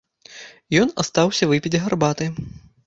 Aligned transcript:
І 0.75 0.79
ён 0.85 0.89
астаўся 1.03 1.51
выпіць 1.53 1.79
гарбаты. 1.87 2.25